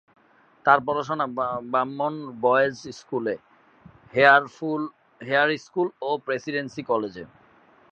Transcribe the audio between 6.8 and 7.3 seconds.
কলেজে।